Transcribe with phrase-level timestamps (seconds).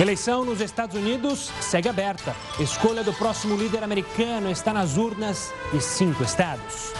[0.00, 2.34] Eleição nos Estados Unidos segue aberta.
[2.58, 6.94] Escolha do próximo líder americano está nas urnas de cinco estados.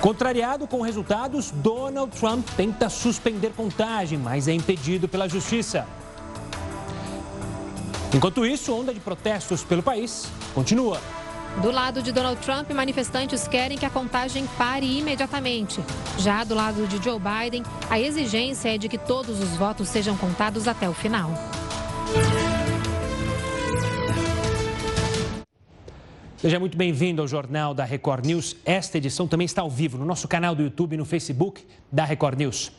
[0.00, 5.84] Contrariado com resultados, Donald Trump tenta suspender contagem, mas é impedido pela justiça.
[8.14, 11.00] Enquanto isso, onda de protestos pelo país continua.
[11.60, 15.80] Do lado de Donald Trump, manifestantes querem que a contagem pare imediatamente.
[16.16, 20.16] Já do lado de Joe Biden, a exigência é de que todos os votos sejam
[20.16, 21.28] contados até o final.
[26.42, 28.56] Seja muito bem-vindo ao Jornal da Record News.
[28.64, 32.04] Esta edição também está ao vivo no nosso canal do YouTube e no Facebook da
[32.04, 32.72] Record News.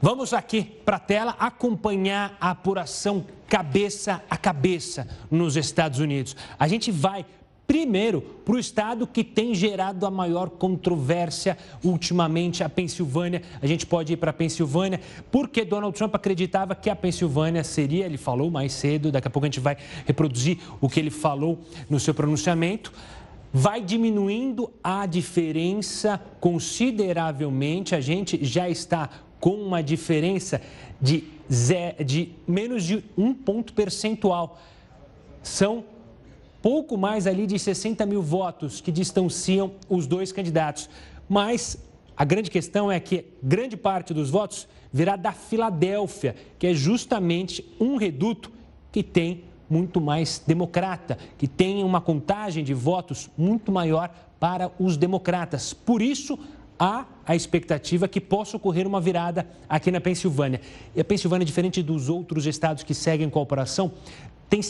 [0.00, 6.34] Vamos aqui para a tela acompanhar a apuração cabeça a cabeça nos Estados Unidos.
[6.58, 7.26] A gente vai
[7.68, 11.54] Primeiro, para o estado que tem gerado a maior controvérsia
[11.84, 13.42] ultimamente, a Pensilvânia.
[13.60, 14.98] A gente pode ir para a Pensilvânia,
[15.30, 19.44] porque Donald Trump acreditava que a Pensilvânia seria, ele falou mais cedo, daqui a pouco
[19.44, 21.58] a gente vai reproduzir o que ele falou
[21.90, 22.90] no seu pronunciamento
[23.52, 27.94] vai diminuindo a diferença consideravelmente.
[27.94, 29.08] A gente já está
[29.40, 30.60] com uma diferença
[31.00, 31.24] de,
[32.04, 34.60] de menos de um ponto percentual.
[35.42, 35.82] São
[36.68, 40.90] pouco mais ali de 60 mil votos que distanciam os dois candidatos.
[41.26, 41.78] Mas
[42.14, 47.64] a grande questão é que grande parte dos votos virá da Filadélfia, que é justamente
[47.80, 48.52] um reduto
[48.92, 54.98] que tem muito mais democrata, que tem uma contagem de votos muito maior para os
[54.98, 55.72] democratas.
[55.72, 56.38] Por isso,
[56.78, 60.60] há a expectativa que possa ocorrer uma virada aqui na Pensilvânia.
[60.94, 63.90] E a Pensilvânia, diferente dos outros estados que seguem com a operação,
[64.48, 64.60] tem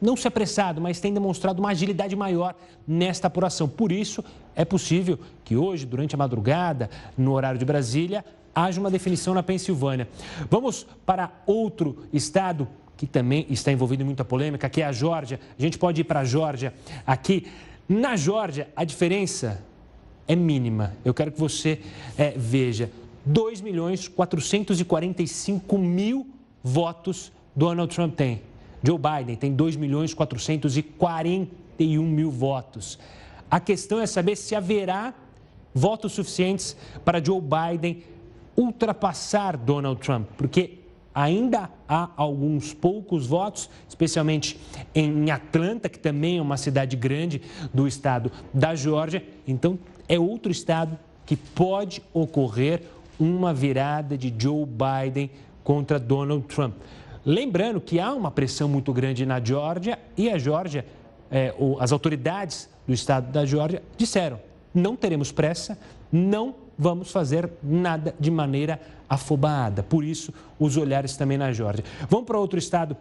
[0.00, 2.54] não se apressado, mas tem demonstrado uma agilidade maior
[2.86, 3.68] nesta apuração.
[3.68, 8.90] Por isso, é possível que hoje, durante a madrugada, no horário de Brasília, haja uma
[8.90, 10.08] definição na Pensilvânia.
[10.50, 15.38] Vamos para outro estado que também está envolvido em muita polêmica, que é a Geórgia.
[15.56, 16.74] A gente pode ir para a Geórgia
[17.06, 17.46] aqui.
[17.88, 19.64] Na Geórgia, a diferença
[20.26, 20.94] é mínima.
[21.04, 21.80] Eu quero que você
[22.16, 22.90] é, veja.
[23.24, 26.26] 2 milhões 445 mil
[26.62, 28.42] votos Donald Trump tem.
[28.82, 32.98] Joe Biden tem 2 milhões 441 mil votos.
[33.50, 35.14] A questão é saber se haverá
[35.74, 38.02] votos suficientes para Joe Biden
[38.56, 40.78] ultrapassar Donald Trump, porque
[41.14, 44.58] ainda há alguns poucos votos, especialmente
[44.94, 49.24] em Atlanta, que também é uma cidade grande do estado da Geórgia.
[49.46, 49.78] Então,
[50.08, 52.82] é outro estado que pode ocorrer
[53.18, 55.30] uma virada de Joe Biden
[55.64, 56.74] contra Donald Trump.
[57.24, 60.84] Lembrando que há uma pressão muito grande na Geórgia e a Geórgia,
[61.30, 64.40] é, as autoridades do estado da Geórgia disseram:
[64.74, 65.78] não teremos pressa,
[66.10, 69.82] não vamos fazer nada de maneira afobada.
[69.82, 71.84] Por isso, os olhares também na Geórgia.
[72.08, 72.96] Vamos para outro estado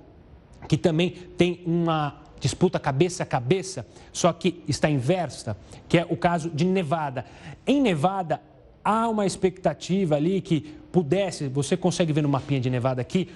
[0.67, 5.57] que também tem uma disputa cabeça a cabeça, só que está inversa,
[5.87, 7.25] que é o caso de Nevada.
[7.65, 8.41] Em Nevada,
[8.83, 10.61] há uma expectativa ali que
[10.91, 13.29] pudesse, você consegue ver no mapinha de Nevada aqui,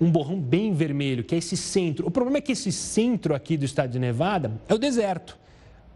[0.00, 2.06] um borrão bem vermelho, que é esse centro.
[2.06, 5.38] O problema é que esse centro aqui do estado de Nevada é o deserto.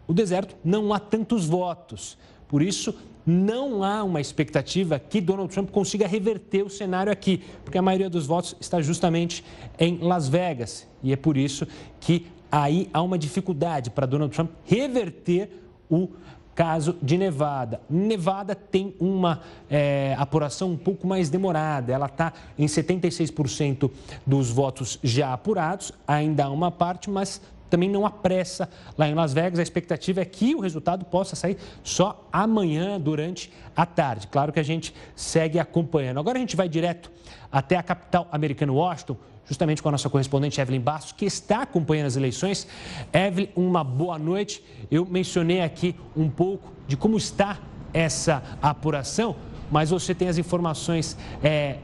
[0.07, 2.17] O deserto não há tantos votos.
[2.47, 7.77] Por isso, não há uma expectativa que Donald Trump consiga reverter o cenário aqui, porque
[7.77, 9.43] a maioria dos votos está justamente
[9.79, 10.87] em Las Vegas.
[11.01, 11.65] E é por isso
[11.99, 15.49] que aí há uma dificuldade para Donald Trump reverter
[15.89, 16.09] o
[16.55, 17.81] caso de Nevada.
[17.89, 23.89] Nevada tem uma é, apuração um pouco mais demorada, ela está em 76%
[24.25, 27.41] dos votos já apurados, ainda há uma parte, mas
[27.73, 29.57] também não há pressa lá em Las Vegas.
[29.57, 34.27] A expectativa é que o resultado possa sair só amanhã, durante a tarde.
[34.27, 36.19] Claro que a gente segue acompanhando.
[36.19, 37.11] Agora a gente vai direto
[37.51, 42.07] até a capital americana, Washington, justamente com a nossa correspondente Evelyn Bastos, que está acompanhando
[42.07, 42.67] as eleições.
[43.11, 44.63] Evelyn, uma boa noite.
[44.89, 47.59] Eu mencionei aqui um pouco de como está
[47.93, 49.35] essa apuração,
[49.71, 51.77] mas você tem as informações é,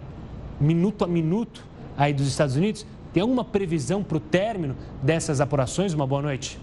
[0.59, 1.65] minuto a minuto
[1.97, 2.85] aí dos Estados Unidos.
[3.13, 5.93] Tem alguma previsão para o término dessas apurações?
[5.93, 6.59] Uma boa noite.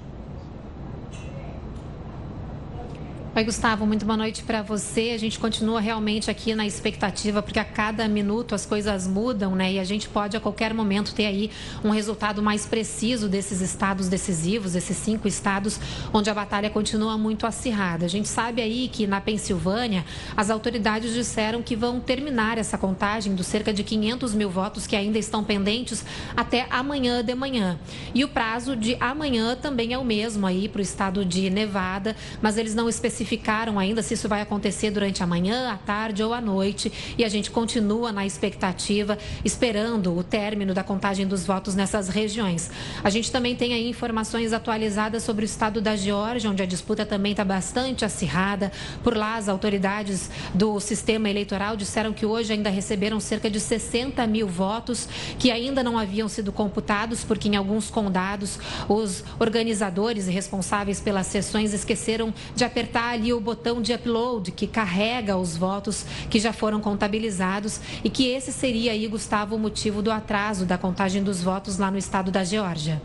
[3.36, 5.10] Oi, Gustavo, muito boa noite para você.
[5.14, 9.74] A gente continua realmente aqui na expectativa, porque a cada minuto as coisas mudam, né?
[9.74, 11.50] E a gente pode a qualquer momento ter aí
[11.84, 15.78] um resultado mais preciso desses estados decisivos, esses cinco estados
[16.14, 18.06] onde a batalha continua muito acirrada.
[18.06, 23.34] A gente sabe aí que na Pensilvânia as autoridades disseram que vão terminar essa contagem
[23.34, 27.78] dos cerca de 500 mil votos que ainda estão pendentes até amanhã de manhã.
[28.14, 32.16] E o prazo de amanhã também é o mesmo aí para o estado de Nevada,
[32.40, 36.23] mas eles não especificam especificaram ainda se isso vai acontecer durante a manhã, a tarde
[36.23, 36.93] ou a noite.
[37.19, 42.70] E a gente continua na expectativa, esperando o término da contagem dos votos nessas regiões.
[43.02, 47.05] A gente também tem aí informações atualizadas sobre o estado da Geórgia, onde a disputa
[47.05, 48.70] também está bastante acirrada.
[49.02, 54.25] Por lá, as autoridades do sistema eleitoral disseram que hoje ainda receberam cerca de 60
[54.26, 55.08] mil votos
[55.38, 58.58] que ainda não haviam sido computados, porque em alguns condados
[58.88, 64.66] os organizadores e responsáveis pelas sessões esqueceram de apertar ali o botão de upload que
[64.66, 70.02] carrega os votos que já foram contabilizados e que esse seria aí, Gustavo, o motivo
[70.02, 73.00] do atraso da contagem dos votos lá no estado da Geórgia.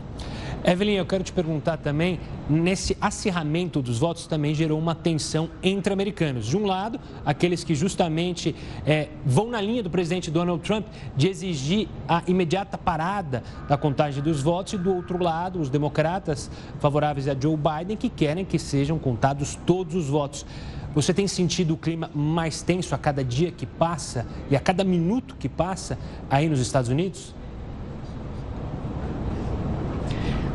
[0.64, 5.92] Evelyn, eu quero te perguntar também, nesse acirramento dos votos também gerou uma tensão entre
[5.92, 6.46] americanos.
[6.46, 8.54] De um lado, aqueles que justamente
[8.86, 10.86] é, vão na linha do presidente Donald Trump
[11.16, 16.48] de exigir a imediata parada da contagem dos votos, e do outro lado, os democratas
[16.78, 20.46] favoráveis a Joe Biden, que querem que sejam contados todos os votos.
[20.94, 24.84] Você tem sentido o clima mais tenso a cada dia que passa e a cada
[24.84, 25.98] minuto que passa
[26.30, 27.34] aí nos Estados Unidos?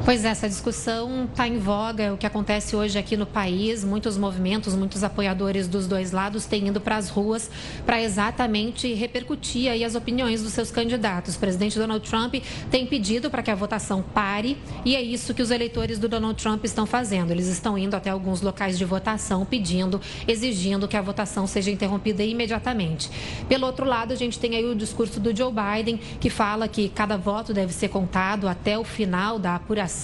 [0.07, 3.83] Pois é, essa discussão está em voga, é o que acontece hoje aqui no país.
[3.83, 7.51] Muitos movimentos, muitos apoiadores dos dois lados têm ido para as ruas
[7.85, 11.35] para exatamente repercutir aí as opiniões dos seus candidatos.
[11.35, 12.35] O presidente Donald Trump
[12.71, 16.41] tem pedido para que a votação pare e é isso que os eleitores do Donald
[16.41, 17.31] Trump estão fazendo.
[17.31, 22.23] Eles estão indo até alguns locais de votação pedindo, exigindo que a votação seja interrompida
[22.23, 23.11] imediatamente.
[23.49, 26.87] Pelo outro lado, a gente tem aí o discurso do Joe Biden, que fala que
[26.87, 29.96] cada voto deve ser contado até o final da apuração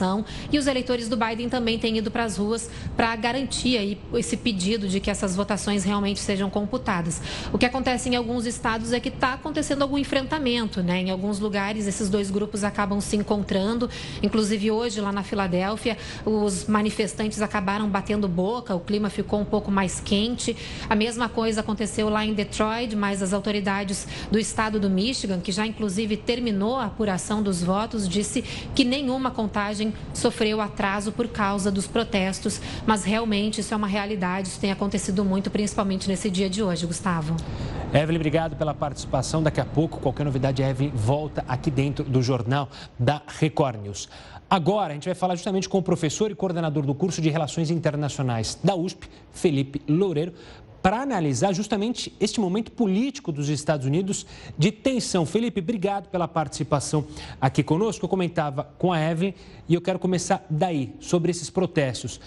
[0.51, 4.35] e os eleitores do Biden também têm ido para as ruas para garantir aí esse
[4.35, 7.21] pedido de que essas votações realmente sejam computadas.
[7.51, 11.01] O que acontece em alguns estados é que está acontecendo algum enfrentamento, né?
[11.01, 13.89] Em alguns lugares esses dois grupos acabam se encontrando.
[14.21, 19.71] Inclusive hoje lá na Filadélfia, os manifestantes acabaram batendo boca, o clima ficou um pouco
[19.71, 20.55] mais quente.
[20.89, 25.51] A mesma coisa aconteceu lá em Detroit, mas as autoridades do estado do Michigan, que
[25.51, 28.43] já inclusive terminou a apuração dos votos, disse
[28.73, 33.87] que nenhuma contagem viagem sofreu atraso por causa dos protestos, mas realmente isso é uma
[33.87, 37.35] realidade, isso tem acontecido muito, principalmente nesse dia de hoje, Gustavo.
[37.93, 39.41] Evelyn, obrigado pela participação.
[39.41, 44.09] Daqui a pouco, qualquer novidade, Evelyn volta aqui dentro do jornal da Record News.
[44.49, 47.71] Agora, a gente vai falar justamente com o professor e coordenador do curso de Relações
[47.71, 50.33] Internacionais da USP, Felipe Loureiro,
[50.83, 54.25] para analisar justamente este momento político dos Estados Unidos
[54.57, 55.25] de tensão.
[55.25, 57.07] Felipe, obrigado pela participação
[57.39, 58.03] aqui conosco.
[58.03, 59.33] Eu comentava com a Evelyn
[59.69, 62.19] e eu quero começar daí, sobre esses protestos.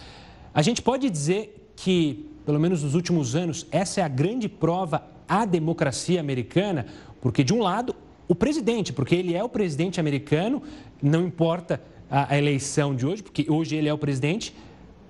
[0.55, 5.06] A gente pode dizer que, pelo menos nos últimos anos, essa é a grande prova
[5.29, 6.87] à democracia americana,
[7.20, 7.94] porque, de um lado,
[8.26, 10.62] o presidente, porque ele é o presidente americano,
[11.03, 11.79] não importa
[12.11, 14.55] a eleição de hoje, porque hoje ele é o presidente,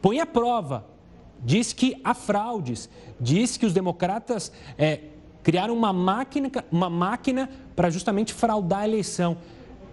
[0.02, 0.95] põe à prova
[1.44, 2.88] diz que há fraudes,
[3.20, 5.00] diz que os democratas é,
[5.42, 9.36] criaram uma máquina, uma máquina para justamente fraudar a eleição.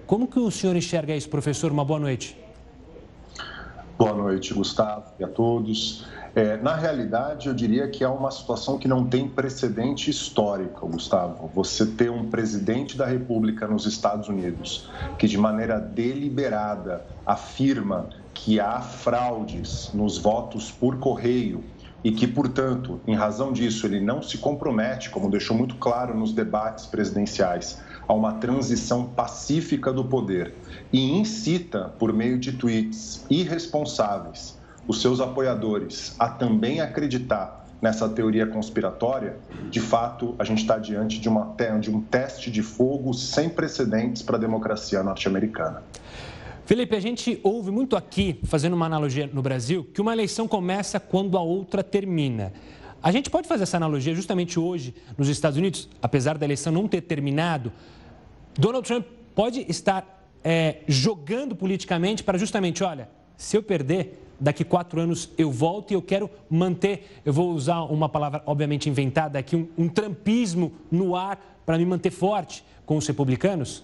[0.07, 1.71] Como que o senhor enxerga isso, professor?
[1.71, 2.37] Uma boa noite.
[3.97, 6.05] Boa noite, Gustavo, e a todos.
[6.35, 11.49] É, na realidade, eu diria que é uma situação que não tem precedente histórico, Gustavo.
[11.53, 18.59] Você ter um presidente da República nos Estados Unidos que, de maneira deliberada, afirma que
[18.59, 21.63] há fraudes nos votos por correio
[22.03, 26.33] e que, portanto, em razão disso, ele não se compromete, como deixou muito claro nos
[26.33, 30.53] debates presidenciais, a uma transição pacífica do poder
[30.91, 38.47] e incita, por meio de tweets irresponsáveis, os seus apoiadores a também acreditar nessa teoria
[38.47, 39.37] conspiratória,
[39.69, 44.21] de fato, a gente está diante de, uma, de um teste de fogo sem precedentes
[44.21, 45.83] para a democracia norte-americana.
[46.65, 50.97] Felipe, a gente ouve muito aqui, fazendo uma analogia no Brasil, que uma eleição começa
[50.97, 52.53] quando a outra termina.
[53.01, 56.87] A gente pode fazer essa analogia justamente hoje nos Estados Unidos, apesar da eleição não
[56.87, 57.69] ter terminado.
[58.57, 59.05] Donald Trump
[59.35, 65.51] pode estar é, jogando politicamente para justamente, olha, se eu perder, daqui quatro anos eu
[65.51, 69.89] volto e eu quero manter, eu vou usar uma palavra obviamente inventada aqui, um, um
[69.89, 73.83] trampismo no ar para me manter forte com os republicanos?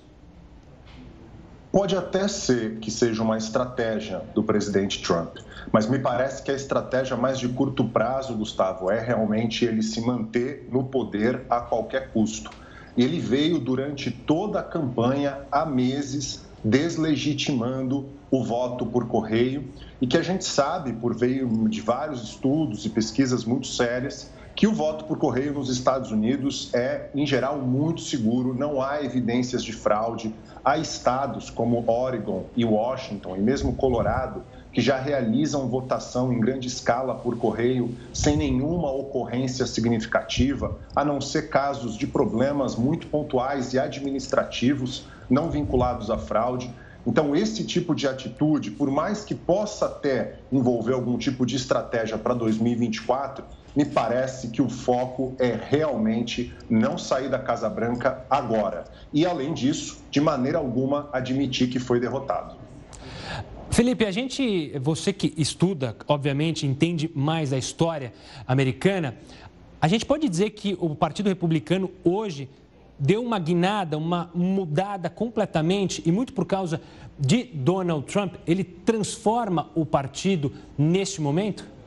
[1.71, 5.38] Pode até ser que seja uma estratégia do presidente Trump,
[5.71, 10.01] mas me parece que a estratégia mais de curto prazo, Gustavo, é realmente ele se
[10.01, 12.49] manter no poder a qualquer custo.
[12.97, 19.71] Ele veio durante toda a campanha há meses deslegitimando o voto por correio
[20.01, 24.67] e que a gente sabe, por veio de vários estudos e pesquisas muito sérias, que
[24.67, 29.63] o voto por correio nos Estados Unidos é, em geral, muito seguro, não há evidências
[29.63, 30.35] de fraude.
[30.65, 36.67] Há estados como Oregon e Washington, e mesmo Colorado, que já realizam votação em grande
[36.67, 43.73] escala por correio sem nenhuma ocorrência significativa, a não ser casos de problemas muito pontuais
[43.73, 46.69] e administrativos não vinculados à fraude.
[47.07, 52.17] Então, esse tipo de atitude, por mais que possa até envolver algum tipo de estratégia
[52.17, 53.45] para 2024,
[53.79, 58.83] me parece que o foco é realmente não sair da Casa Branca agora.
[59.13, 62.57] E, além disso, de maneira alguma, admitir que foi derrotado.
[63.71, 68.12] Felipe, a gente, você que estuda, obviamente, entende mais da história
[68.45, 69.15] americana,
[69.79, 72.50] a gente pode dizer que o Partido Republicano hoje
[73.00, 76.81] deu uma guinada, uma mudada completamente e muito por causa
[77.17, 81.78] de Donald Trump, ele transforma o partido neste momento?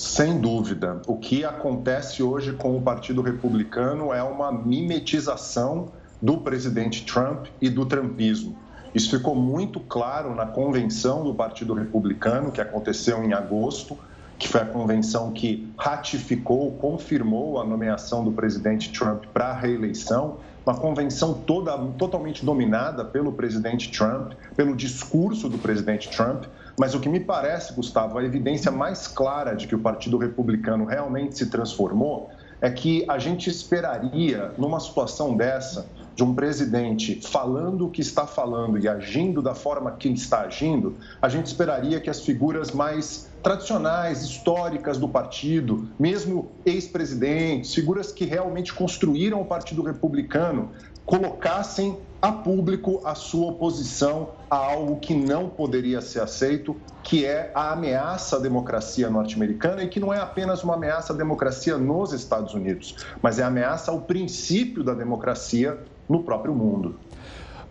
[0.00, 1.02] Sem dúvida.
[1.06, 5.88] O que acontece hoje com o Partido Republicano é uma mimetização
[6.22, 8.56] do presidente Trump e do trumpismo.
[8.94, 13.94] Isso ficou muito claro na convenção do Partido Republicano, que aconteceu em agosto,
[14.38, 20.38] que foi a convenção que ratificou, confirmou a nomeação do presidente Trump para a reeleição.
[20.64, 26.44] Uma convenção toda, totalmente dominada pelo presidente Trump, pelo discurso do presidente Trump.
[26.78, 30.84] Mas o que me parece, Gustavo, a evidência mais clara de que o Partido Republicano
[30.84, 37.86] realmente se transformou é que a gente esperaria, numa situação dessa, de um presidente falando
[37.86, 42.10] o que está falando e agindo da forma que está agindo, a gente esperaria que
[42.10, 49.82] as figuras mais tradicionais, históricas do partido, mesmo ex-presidentes, figuras que realmente construíram o Partido
[49.82, 50.70] Republicano,
[51.06, 57.50] colocassem a público a sua oposição a algo que não poderia ser aceito, que é
[57.54, 62.12] a ameaça à democracia norte-americana e que não é apenas uma ameaça à democracia nos
[62.12, 65.78] Estados Unidos, mas é ameaça ao princípio da democracia
[66.08, 66.96] no próprio mundo.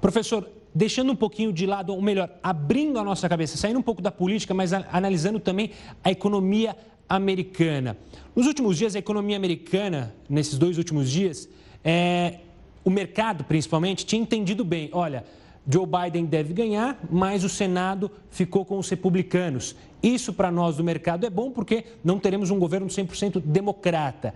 [0.02, 4.02] Professor, deixando um pouquinho de lado, ou melhor, abrindo a nossa cabeça, saindo um pouco
[4.02, 5.72] da política, mas analisando também
[6.04, 6.76] a economia
[7.08, 7.98] americana.
[8.36, 11.50] Nos últimos dias, a economia americana, nesses dois últimos dias,
[11.84, 12.40] é,
[12.84, 15.26] o mercado, principalmente, tinha entendido bem: olha,
[15.68, 19.76] Joe Biden deve ganhar, mas o Senado ficou com os republicanos.
[20.02, 24.34] Isso, para nós do mercado, é bom porque não teremos um governo 100% democrata.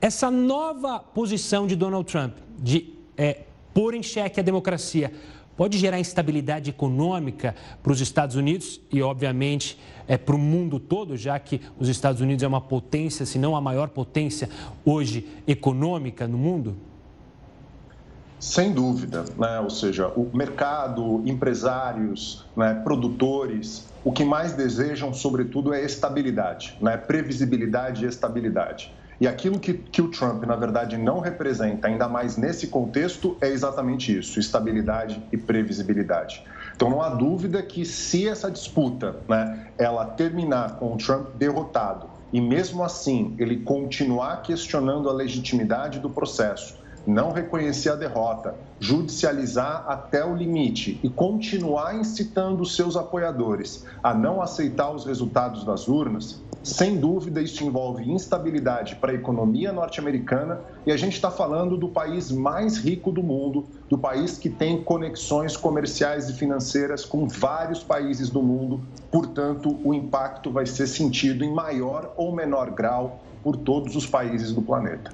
[0.00, 3.42] Essa nova posição de Donald Trump de é,
[3.72, 5.12] pôr em xeque a democracia
[5.56, 11.16] pode gerar instabilidade econômica para os Estados Unidos e, obviamente, é, para o mundo todo,
[11.16, 14.48] já que os Estados Unidos é uma potência, se não a maior potência
[14.84, 16.76] hoje econômica no mundo?
[18.38, 19.60] Sem dúvida, né?
[19.60, 22.74] ou seja, o mercado, empresários, né?
[22.84, 26.98] produtores, o que mais desejam, sobretudo, é estabilidade, né?
[26.98, 28.92] previsibilidade e estabilidade.
[29.20, 33.48] E aquilo que, que o Trump, na verdade, não representa, ainda mais nesse contexto, é
[33.48, 36.44] exatamente isso: estabilidade e previsibilidade.
[36.74, 42.06] Então, não há dúvida que se essa disputa né, ela terminar com o Trump derrotado
[42.32, 49.84] e mesmo assim ele continuar questionando a legitimidade do processo, não reconhecer a derrota, judicializar
[49.86, 56.42] até o limite e continuar incitando seus apoiadores a não aceitar os resultados das urnas,
[56.66, 61.88] sem dúvida, isso envolve instabilidade para a economia norte-americana e a gente está falando do
[61.88, 67.84] país mais rico do mundo, do país que tem conexões comerciais e financeiras com vários
[67.84, 68.80] países do mundo.
[69.12, 74.52] Portanto, o impacto vai ser sentido em maior ou menor grau por todos os países
[74.52, 75.12] do planeta.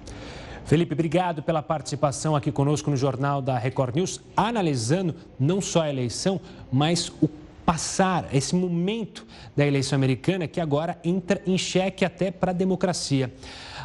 [0.65, 5.91] Felipe, obrigado pela participação aqui conosco no Jornal da Record News, analisando não só a
[5.91, 6.41] eleição,
[6.73, 7.29] mas o
[7.73, 9.27] passar esse momento
[9.57, 13.33] da eleição americana que agora entra em xeque até para a democracia.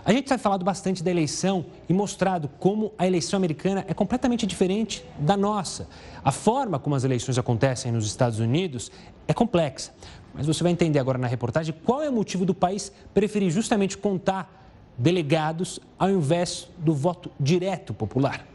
[0.04, 4.46] A gente tem falado bastante da eleição e mostrado como a eleição americana é completamente
[4.46, 5.88] diferente da nossa.
[6.22, 8.92] A forma como as eleições acontecem nos Estados Unidos
[9.26, 9.94] é complexa.
[10.34, 13.98] Mas você vai entender agora na reportagem qual é o motivo do país preferir justamente
[13.98, 18.46] contar delegados ao invés do voto direto popular.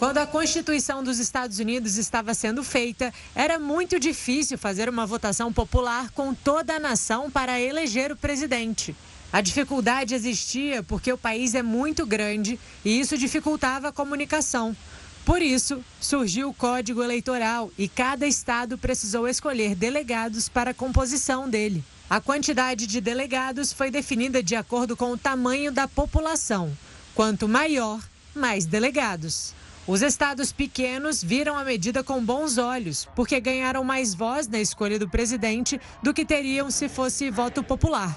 [0.00, 5.52] Quando a Constituição dos Estados Unidos estava sendo feita, era muito difícil fazer uma votação
[5.52, 8.96] popular com toda a nação para eleger o presidente.
[9.30, 14.74] A dificuldade existia porque o país é muito grande e isso dificultava a comunicação.
[15.22, 21.46] Por isso, surgiu o Código Eleitoral e cada estado precisou escolher delegados para a composição
[21.46, 21.84] dele.
[22.08, 26.74] A quantidade de delegados foi definida de acordo com o tamanho da população.
[27.14, 28.00] Quanto maior,
[28.34, 29.59] mais delegados.
[29.90, 35.00] Os estados pequenos viram a medida com bons olhos, porque ganharam mais voz na escolha
[35.00, 38.16] do presidente do que teriam se fosse voto popular.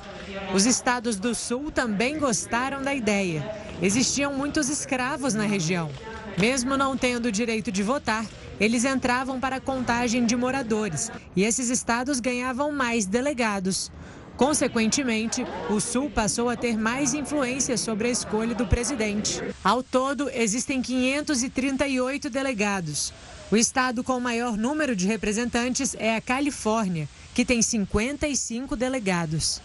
[0.54, 3.44] Os estados do sul também gostaram da ideia.
[3.82, 5.90] Existiam muitos escravos na região.
[6.38, 8.24] Mesmo não tendo o direito de votar,
[8.60, 13.92] eles entravam para a contagem de moradores e esses estados ganhavam mais delegados.
[14.38, 19.42] Consequentemente, o Sul passou a ter mais influência sobre a escolha do presidente.
[19.64, 23.14] Ao todo, existem 538 delegados.
[23.52, 29.62] O estado com o maior número de representantes é a Califórnia, que tem 55 delegados.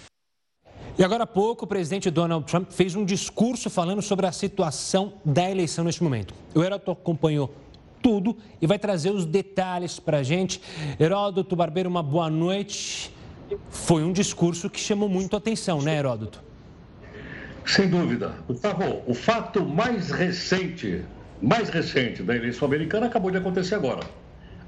[0.98, 5.14] E agora há pouco, o presidente Donald Trump fez um discurso falando sobre a situação
[5.24, 6.34] da eleição neste momento.
[6.54, 7.54] O Heródoto acompanhou
[8.02, 10.60] tudo e vai trazer os detalhes para a gente.
[10.98, 13.12] Heródoto Barbeiro, uma boa noite.
[13.70, 16.42] Foi um discurso que chamou muito a atenção, né, Heródoto?
[17.64, 18.34] Sem dúvida.
[19.06, 21.02] O fato mais recente,
[21.42, 24.00] mais recente da eleição americana acabou de acontecer agora.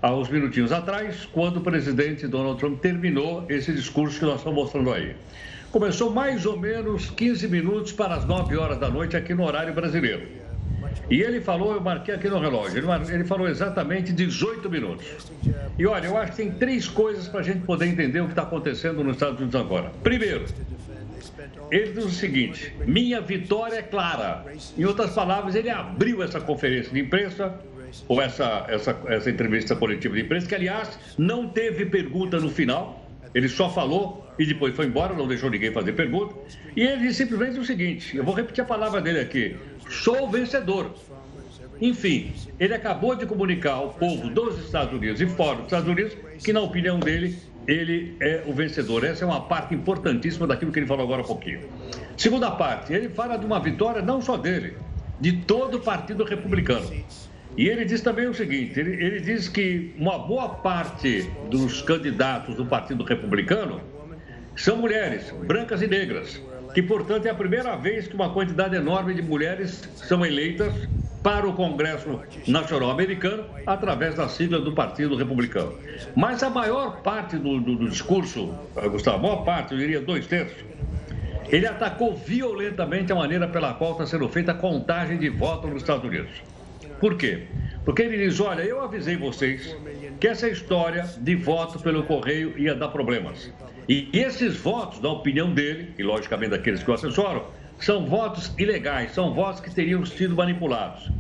[0.03, 4.59] Há uns minutinhos atrás, quando o presidente Donald Trump terminou esse discurso que nós estamos
[4.59, 5.15] mostrando aí.
[5.71, 9.73] Começou mais ou menos 15 minutos para as 9 horas da noite aqui no horário
[9.75, 10.27] brasileiro.
[11.11, 15.07] E ele falou, eu marquei aqui no relógio, ele falou exatamente 18 minutos.
[15.79, 18.33] E olha, eu acho que tem três coisas para a gente poder entender o que
[18.33, 19.91] está acontecendo nos Estados Unidos agora.
[20.03, 20.45] Primeiro,
[21.71, 24.45] ele diz o seguinte: minha vitória é clara.
[24.77, 27.55] Em outras palavras, ele abriu essa conferência de imprensa,
[28.07, 33.05] ou essa, essa, essa entrevista coletiva de imprensa, que aliás não teve pergunta no final,
[33.35, 36.35] ele só falou e depois foi embora, não deixou ninguém fazer pergunta.
[36.77, 39.57] E ele simplesmente o seguinte: eu vou repetir a palavra dele aqui
[39.91, 40.95] sou vencedor.
[41.81, 46.17] Enfim, ele acabou de comunicar ao povo dos Estados Unidos e fora dos Estados Unidos
[46.39, 49.05] que, na opinião dele, ele é o vencedor.
[49.05, 51.61] Essa é uma parte importantíssima daquilo que ele falou agora há pouquinho.
[52.17, 54.77] Segunda parte, ele fala de uma vitória não só dele,
[55.19, 56.87] de todo o Partido Republicano.
[57.57, 62.55] E ele diz também o seguinte: ele, ele diz que uma boa parte dos candidatos
[62.55, 63.81] do Partido Republicano
[64.55, 66.41] são mulheres, brancas e negras
[66.75, 70.89] que, portanto, é a primeira vez que uma quantidade enorme de mulheres são eleitas
[71.23, 75.79] para o Congresso Nacional Americano através da sigla do Partido Republicano.
[76.17, 80.01] Mas a maior parte do, do, do discurso, eh, Gustavo, a maior parte, eu diria
[80.01, 80.65] dois terços,
[81.49, 85.83] ele atacou violentamente a maneira pela qual está sendo feita a contagem de votos nos
[85.83, 86.31] Estados Unidos.
[87.01, 87.49] Por quê?
[87.85, 89.77] Porque ele diz: olha, eu avisei vocês
[90.21, 93.53] que essa história de voto pelo correio ia dar problemas.
[93.91, 99.11] E esses votos, na opinião dele, e logicamente daqueles que o assessoram, são votos ilegais,
[99.11, 101.11] são votos que teriam sido manipulados.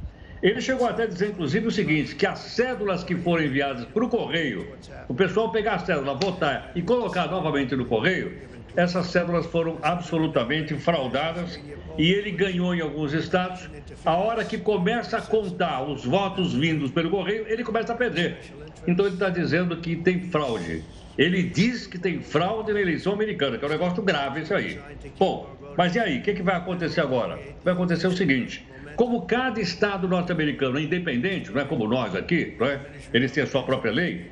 [0.40, 4.04] Ele chegou até a dizer, inclusive, o seguinte: que as cédulas que foram enviadas para
[4.04, 4.72] o correio,
[5.08, 8.40] o pessoal pegar a cédula, votar e colocar novamente no correio,
[8.76, 11.60] essas cédulas foram absolutamente fraudadas
[11.98, 13.68] e ele ganhou em alguns estados.
[14.04, 18.38] A hora que começa a contar os votos vindos pelo correio, ele começa a perder.
[18.86, 20.84] Então ele está dizendo que tem fraude.
[21.20, 24.80] Ele diz que tem fraude na eleição americana, que é um negócio grave isso aí.
[25.18, 26.18] Bom, mas e aí?
[26.18, 27.38] O que, que vai acontecer agora?
[27.62, 32.56] Vai acontecer o seguinte: como cada estado norte-americano é independente, não é como nós aqui,
[32.58, 32.80] não é?
[33.12, 34.30] eles têm a sua própria lei,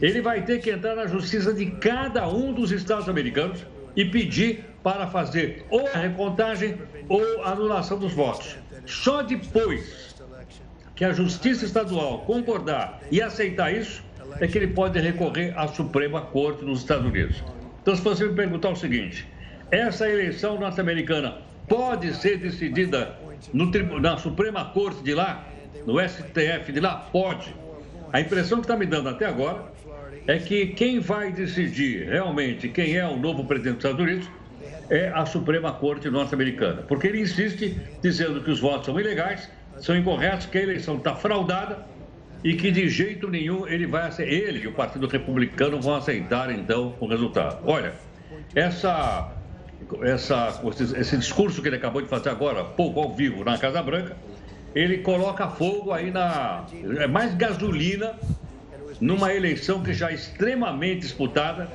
[0.00, 4.64] ele vai ter que entrar na justiça de cada um dos estados americanos e pedir
[4.82, 8.56] para fazer ou a recontagem ou a anulação dos votos.
[8.86, 10.14] Só depois
[10.96, 14.02] que a justiça estadual concordar e aceitar isso,
[14.38, 17.42] é que ele pode recorrer à Suprema Corte dos Estados Unidos.
[17.82, 19.26] Então, se você me perguntar o seguinte:
[19.70, 21.38] essa eleição norte-americana
[21.68, 23.16] pode ser decidida
[23.52, 25.46] no, na Suprema Corte de lá,
[25.86, 27.08] no STF de lá?
[27.12, 27.54] Pode.
[28.12, 29.64] A impressão que está me dando até agora
[30.26, 34.28] é que quem vai decidir realmente quem é o novo presidente dos Estados Unidos
[34.90, 36.82] é a Suprema Corte norte-americana.
[36.82, 41.14] Porque ele insiste dizendo que os votos são ilegais, são incorretos, que a eleição está
[41.14, 41.86] fraudada
[42.42, 46.94] e que de jeito nenhum ele vai ele e o Partido Republicano vão aceitar então
[46.98, 47.58] o resultado.
[47.64, 47.92] Olha,
[48.54, 49.32] essa,
[50.02, 50.60] essa,
[50.96, 54.16] esse discurso que ele acabou de fazer agora, pouco ao vivo na Casa Branca,
[54.74, 56.64] ele coloca fogo aí na
[56.98, 58.14] é mais gasolina
[59.00, 61.68] numa eleição que já é extremamente disputada.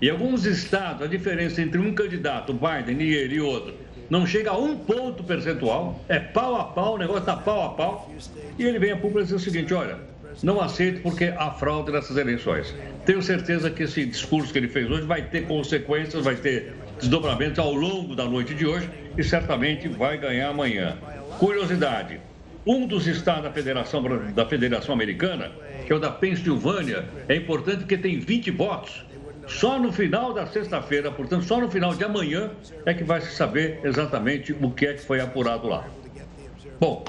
[0.00, 3.74] Em alguns estados, a diferença entre um candidato, Biden e ele e outro,
[4.08, 7.68] não chega a um ponto percentual, é pau a pau, o negócio está pau a
[7.70, 8.10] pau.
[8.58, 10.09] E ele vem a público dizer o seguinte: olha,
[10.42, 12.74] não aceito porque há fraude nessas eleições.
[13.04, 17.58] Tenho certeza que esse discurso que ele fez hoje vai ter consequências, vai ter desdobramentos
[17.58, 20.96] ao longo da noite de hoje e certamente vai ganhar amanhã.
[21.38, 22.20] Curiosidade:
[22.66, 24.02] um dos estados da Federação,
[24.34, 25.50] da Federação Americana,
[25.86, 29.04] que é o da Pensilvânia, é importante porque tem 20 votos.
[29.46, 32.50] Só no final da sexta-feira, portanto, só no final de amanhã,
[32.86, 35.88] é que vai se saber exatamente o que é que foi apurado lá.
[36.78, 37.04] Bom,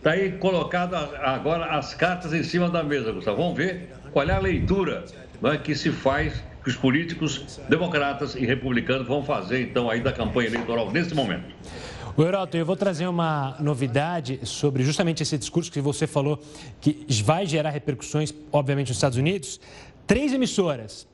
[0.00, 3.36] Está aí colocado agora as cartas em cima da mesa, Gustavo.
[3.36, 5.04] Vamos ver qual é a leitura
[5.42, 10.10] né, que se faz, que os políticos democratas e republicanos vão fazer, então, aí da
[10.10, 11.54] campanha eleitoral nesse momento.
[12.16, 16.42] O Heroto, eu vou trazer uma novidade sobre justamente esse discurso que você falou
[16.80, 19.60] que vai gerar repercussões, obviamente, nos Estados Unidos.
[20.06, 21.06] Três emissoras,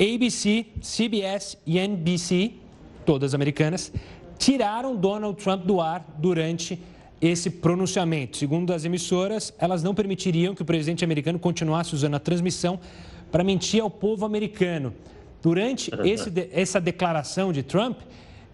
[0.00, 2.52] ABC, CBS e NBC,
[3.04, 3.92] todas americanas,
[4.38, 6.80] tiraram Donald Trump do ar durante
[7.28, 8.36] esse pronunciamento.
[8.36, 12.78] Segundo as emissoras, elas não permitiriam que o presidente americano continuasse usando a transmissão
[13.32, 14.92] para mentir ao povo americano.
[15.42, 17.98] Durante esse, essa declaração de Trump,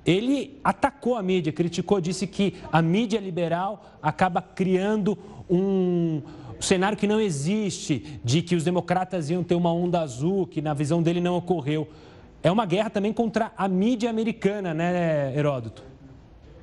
[0.06, 6.22] ele atacou a mídia, criticou, disse que a mídia liberal acaba criando um
[6.60, 10.74] cenário que não existe, de que os democratas iam ter uma onda azul, que na
[10.74, 11.88] visão dele não ocorreu.
[12.42, 15.89] É uma guerra também contra a mídia americana, né, Heródoto?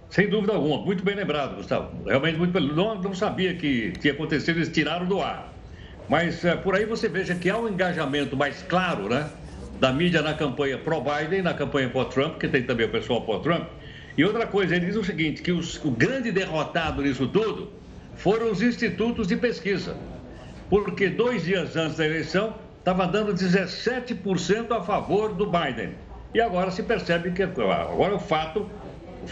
[0.10, 2.04] Sem dúvida alguma, muito bem lembrado, Gustavo.
[2.06, 2.68] Realmente muito bem.
[2.68, 5.54] Não, não sabia que tinha acontecido, eles tiraram do ar.
[6.08, 9.30] Mas é, por aí você veja que há um engajamento mais claro, né?
[9.80, 13.68] Da mídia na campanha pró-Biden, na campanha pró-Trump, que tem também o pessoal pró-Trump.
[14.18, 17.72] E outra coisa, ele diz o seguinte, que os, o grande derrotado nisso tudo
[18.16, 19.96] foram os institutos de pesquisa.
[20.70, 25.92] Porque dois dias antes da eleição, estava dando 17% a favor do Biden.
[26.34, 28.70] E agora se percebe que agora o fato,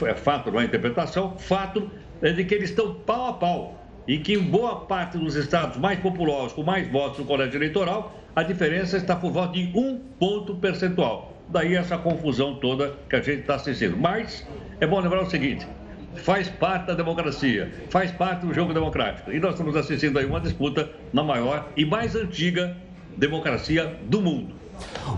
[0.06, 1.89] é fato, não é interpretação, fato
[2.21, 3.82] é de que eles estão pau a pau.
[4.08, 8.15] E que em boa parte dos estados mais populosos, com mais votos no colégio eleitoral,
[8.36, 11.34] a diferença está por volta de um ponto percentual.
[11.50, 13.98] Daí essa confusão toda que a gente está assistindo.
[13.98, 14.45] Mas
[14.80, 15.67] é bom lembrar o seguinte:
[16.15, 19.32] faz parte da democracia, faz parte do jogo democrático.
[19.32, 22.78] E nós estamos assistindo aí uma disputa na maior e mais antiga
[23.17, 24.64] democracia do mundo.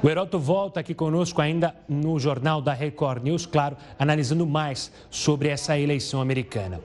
[0.03, 5.49] O Heroto volta aqui conosco ainda no Jornal da Record News, claro, analisando mais sobre
[5.49, 6.79] essa eleição americana.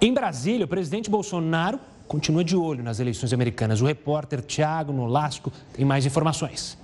[0.00, 3.80] Em Brasília, o presidente Bolsonaro continua de olho nas eleições americanas.
[3.80, 6.76] O repórter Tiago Nolasco tem mais informações.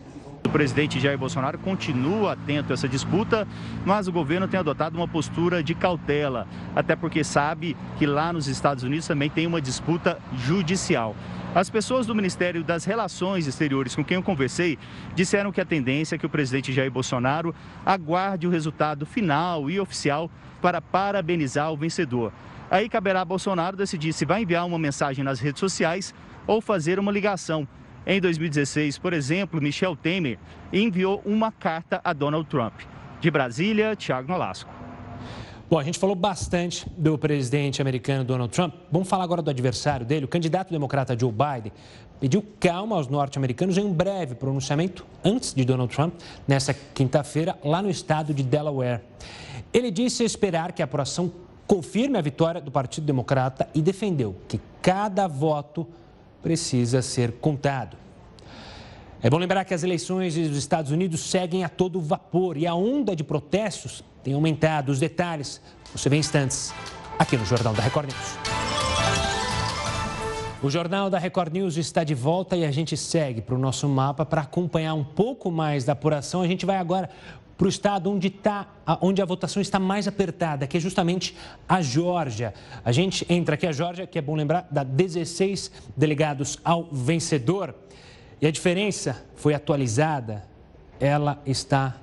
[0.51, 3.47] O presidente Jair Bolsonaro continua atento a essa disputa,
[3.87, 8.49] mas o governo tem adotado uma postura de cautela, até porque sabe que lá nos
[8.49, 11.15] Estados Unidos também tem uma disputa judicial.
[11.55, 14.77] As pessoas do Ministério das Relações Exteriores com quem eu conversei
[15.15, 17.55] disseram que a tendência é que o presidente Jair Bolsonaro
[17.87, 20.29] aguarde o resultado final e oficial
[20.61, 22.33] para parabenizar o vencedor.
[22.69, 26.13] Aí caberá a Bolsonaro decidir se vai enviar uma mensagem nas redes sociais
[26.45, 27.69] ou fazer uma ligação.
[28.07, 30.39] Em 2016, por exemplo, Michel Temer
[30.73, 32.75] enviou uma carta a Donald Trump.
[33.21, 34.71] De Brasília, Tiago Nolasco.
[35.71, 38.75] Bom, a gente falou bastante do presidente americano Donald Trump.
[38.91, 40.25] Vamos falar agora do adversário dele.
[40.25, 41.73] O candidato democrata Joe Biden
[42.19, 46.15] pediu calma aos norte-americanos em um breve pronunciamento antes de Donald Trump,
[46.49, 49.03] nessa quinta-feira, lá no estado de Delaware.
[49.73, 51.33] Ele disse esperar que a apuração
[51.69, 55.87] confirme a vitória do Partido Democrata e defendeu que cada voto
[56.43, 57.97] precisa ser contado.
[59.23, 62.75] É bom lembrar que as eleições dos Estados Unidos seguem a todo vapor e a
[62.75, 64.91] onda de protestos tem aumentado.
[64.91, 65.61] Os detalhes
[65.95, 66.73] você vê em instantes
[67.19, 68.61] aqui no Jornal da Record News.
[70.63, 73.89] O Jornal da Record News está de volta e a gente segue para o nosso
[73.89, 76.43] mapa para acompanhar um pouco mais da apuração.
[76.43, 77.09] A gente vai agora
[77.61, 78.67] para o estado onde, tá,
[79.03, 81.37] onde a votação está mais apertada, que é justamente
[81.69, 82.55] a Geórgia.
[82.83, 87.75] A gente entra aqui, a Geórgia, que é bom lembrar, dá 16 delegados ao vencedor.
[88.41, 90.43] E a diferença foi atualizada,
[90.99, 91.99] ela está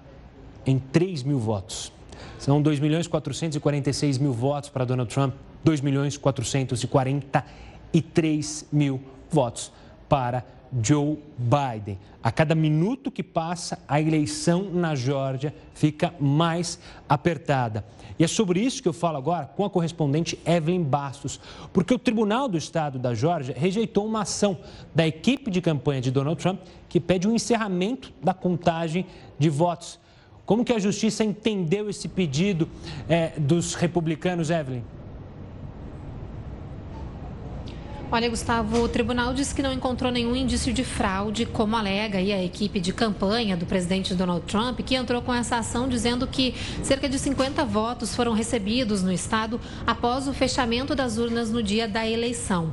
[0.64, 1.92] em 3 mil votos.
[2.38, 9.72] São 2 milhões 446 mil votos para Donald Trump, 2 milhões 443 mil votos
[10.08, 10.44] para
[10.82, 11.98] Joe Biden.
[12.22, 17.86] A cada minuto que passa, a eleição na Geórgia fica mais apertada.
[18.20, 21.40] E é sobre isso que eu falo agora com a correspondente Evelyn Bastos,
[21.72, 24.58] porque o Tribunal do Estado da Geórgia rejeitou uma ação
[24.94, 29.06] da equipe de campanha de Donald Trump que pede o um encerramento da contagem
[29.38, 30.00] de votos.
[30.46, 32.70] Como que a justiça entendeu esse pedido
[33.08, 34.82] é, dos republicanos, Evelyn?
[38.10, 42.44] Olha, Gustavo, o tribunal disse que não encontrou nenhum indício de fraude, como alega a
[42.44, 47.10] equipe de campanha do presidente Donald Trump, que entrou com essa ação dizendo que cerca
[47.10, 52.08] de 50 votos foram recebidos no estado após o fechamento das urnas no dia da
[52.08, 52.72] eleição.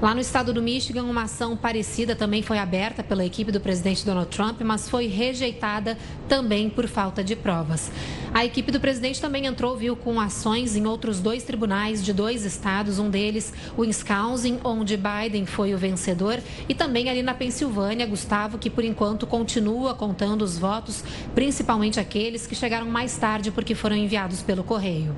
[0.00, 4.04] Lá no estado do Michigan, uma ação parecida também foi aberta pela equipe do presidente
[4.04, 5.96] Donald Trump, mas foi rejeitada
[6.28, 7.90] também por falta de provas.
[8.34, 12.44] A equipe do presidente também entrou, viu, com ações em outros dois tribunais de dois
[12.44, 18.04] estados, um deles o Wisconsin, onde Biden foi o vencedor, e também ali na Pensilvânia,
[18.04, 21.02] Gustavo, que por enquanto continua contando os votos,
[21.34, 25.16] principalmente aqueles que chegaram mais tarde porque foram enviados pelo correio.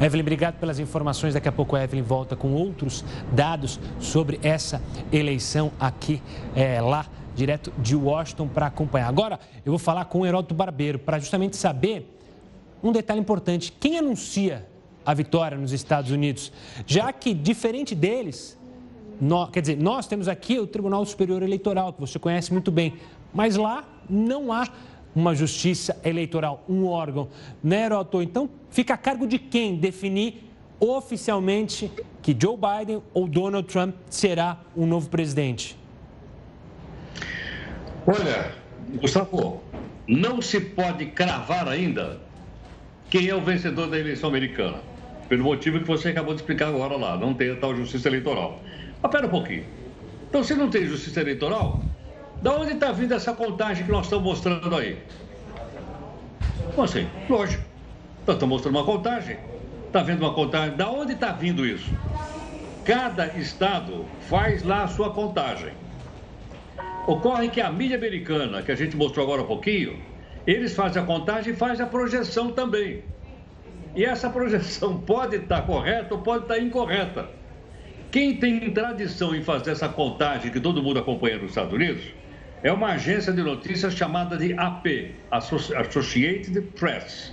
[0.00, 1.32] Evelyn, obrigado pelas informações.
[1.32, 6.22] Daqui a pouco a Evelyn volta com outros dados sobre essa eleição aqui,
[6.54, 9.08] é, lá, direto de Washington, para acompanhar.
[9.08, 12.14] Agora, eu vou falar com o Heródoto Barbeiro para justamente saber
[12.82, 13.72] um detalhe importante.
[13.72, 14.66] Quem anuncia
[15.04, 16.52] a vitória nos Estados Unidos,
[16.86, 18.58] já que, diferente deles,
[19.52, 22.94] quer dizer, nós temos aqui o Tribunal Superior Eleitoral, que você conhece muito bem,
[23.32, 24.68] mas lá não há
[25.16, 27.28] uma justiça eleitoral, um órgão,
[27.64, 28.20] né, Heroto?
[28.20, 30.44] Então, fica a cargo de quem definir
[30.78, 35.74] oficialmente que Joe Biden ou Donald Trump será o um novo presidente?
[38.06, 38.52] Olha,
[39.00, 39.62] Gustavo,
[40.06, 42.20] não se pode cravar ainda
[43.08, 44.80] quem é o vencedor da eleição americana.
[45.30, 48.60] Pelo motivo que você acabou de explicar agora lá, não tem a tal justiça eleitoral.
[49.02, 49.64] Mas pera um pouquinho.
[50.28, 51.80] Então, se não tem justiça eleitoral,
[52.46, 54.96] da onde está vindo essa contagem que nós estamos mostrando aí?
[56.76, 57.08] Como assim?
[57.28, 57.64] Lógico.
[58.24, 59.36] Nós estamos mostrando uma contagem.
[59.88, 60.76] Está vendo uma contagem?
[60.76, 61.90] Da onde está vindo isso?
[62.84, 65.72] Cada estado faz lá a sua contagem.
[67.08, 70.00] Ocorre que a mídia americana, que a gente mostrou agora um pouquinho,
[70.46, 73.02] eles fazem a contagem e fazem a projeção também.
[73.96, 77.28] E essa projeção pode estar correta ou pode estar incorreta.
[78.12, 82.04] Quem tem tradição em fazer essa contagem que todo mundo acompanha nos Estados Unidos
[82.66, 87.32] é uma agência de notícias chamada de AP, Associated Press.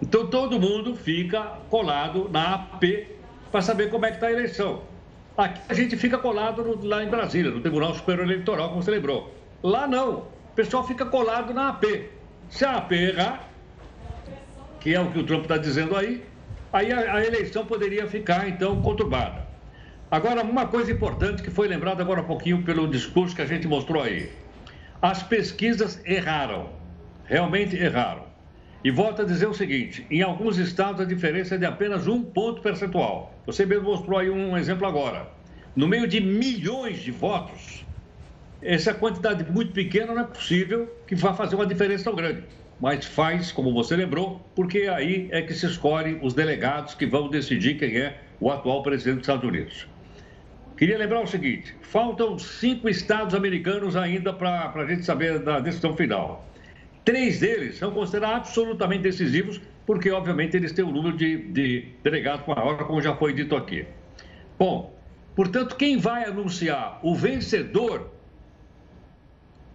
[0.00, 2.84] Então todo mundo fica colado na AP
[3.50, 4.82] para saber como é que está a eleição.
[5.36, 8.92] Aqui a gente fica colado no, lá em Brasília, no Tribunal Superior Eleitoral, como você
[8.92, 9.34] lembrou.
[9.60, 10.18] Lá não.
[10.18, 11.84] O pessoal fica colado na AP.
[12.48, 13.48] Se a AP errar,
[14.78, 16.22] que é o que o Trump está dizendo aí,
[16.72, 19.48] aí a, a, eleição poderia ficar, então, conturbada.
[20.12, 23.66] Agora, uma coisa importante que foi lembrada agora há pouquinho pelo discurso que a gente
[23.66, 24.30] mostrou aí.
[25.02, 26.68] As pesquisas erraram.
[27.24, 28.24] Realmente erraram.
[28.84, 32.22] E volto a dizer o seguinte: em alguns estados a diferença é de apenas um
[32.22, 33.34] ponto percentual.
[33.46, 35.26] Você mesmo mostrou aí um exemplo agora.
[35.74, 37.86] No meio de milhões de votos,
[38.60, 42.44] essa quantidade muito pequena não é possível que vá fazer uma diferença tão grande.
[42.78, 47.30] Mas faz, como você lembrou, porque aí é que se escolhe os delegados que vão
[47.30, 49.86] decidir quem é o atual presidente dos Estados Unidos.
[50.80, 55.94] Queria lembrar o seguinte: faltam cinco estados americanos ainda para a gente saber da decisão
[55.94, 56.48] final.
[57.04, 62.46] Três deles são considerados absolutamente decisivos, porque, obviamente, eles têm um número de, de delegados
[62.46, 63.84] maior, como já foi dito aqui.
[64.58, 64.98] Bom,
[65.36, 68.10] portanto, quem vai anunciar o vencedor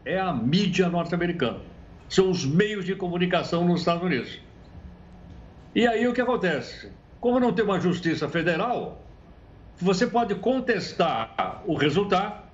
[0.04, 1.60] é a mídia norte-americana.
[2.10, 4.41] São os meios de comunicação nos Estados Unidos.
[5.76, 6.91] E aí o que acontece?
[7.20, 9.05] Como não tem uma justiça federal,
[9.78, 12.46] você pode contestar o resultado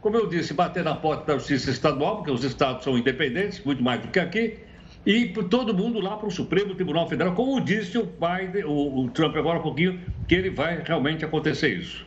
[0.00, 3.82] como eu disse, bater na porta da justiça estadual, porque os estados são independentes, muito
[3.82, 4.58] mais do que aqui,
[5.04, 9.10] e todo mundo lá para o Supremo Tribunal Federal, como disse o pai, o, o
[9.10, 12.06] Trump agora há pouquinho, que ele vai realmente acontecer isso.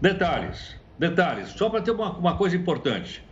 [0.00, 3.24] Detalhes, detalhes, só para ter uma, uma coisa importante.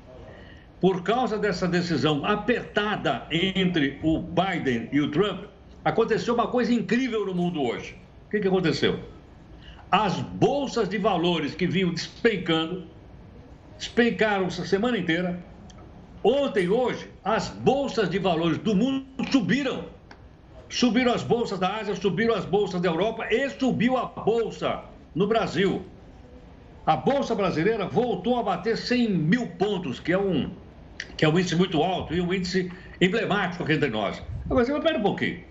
[0.80, 5.44] Por causa dessa decisão apertada entre o Biden e o Trump,
[5.84, 7.96] aconteceu uma coisa incrível no mundo hoje.
[8.26, 9.00] O que, que aconteceu?
[9.90, 12.86] As bolsas de valores que vinham despencando
[13.78, 15.38] despencaram essa semana inteira.
[16.24, 19.84] Ontem e hoje, as bolsas de valores do mundo subiram.
[20.68, 24.82] Subiram as bolsas da Ásia, subiram as bolsas da Europa e subiu a bolsa
[25.14, 25.84] no Brasil.
[26.84, 30.50] A bolsa brasileira voltou a bater 100 mil pontos, que é um,
[31.16, 34.20] que é um índice muito alto e um índice emblemático aqui entre nós.
[34.48, 35.44] Você vai pera um pouquinho.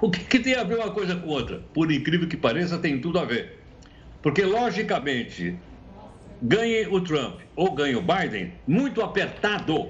[0.00, 1.62] O que, que tem a ver uma coisa com outra?
[1.72, 3.60] Por incrível que pareça, tem tudo a ver.
[4.22, 5.56] Porque, logicamente,
[6.42, 9.88] ganhe o Trump ou ganhe o Biden, muito apertado,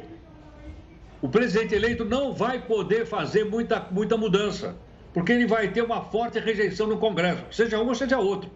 [1.22, 4.76] o presidente eleito não vai poder fazer muita, muita mudança,
[5.12, 8.50] porque ele vai ter uma forte rejeição no Congresso, seja um ou seja outro.